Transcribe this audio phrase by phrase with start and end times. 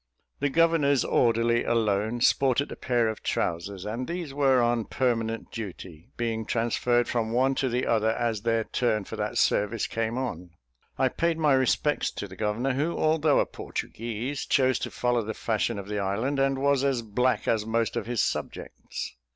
[0.39, 6.09] The governor's orderly alone sported a pair of trousers, and these were on permanent duty,
[6.17, 10.55] being transferred from one to the other as their turn for that service came on.
[10.97, 15.35] I paid my respects to the governor, who, although a Portuguese, chose to follow the
[15.35, 19.15] fashion of the island, and was as black as most of his subjects.